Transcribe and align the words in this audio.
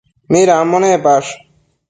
Midambo 0.31 0.77
nepash? 0.81 1.29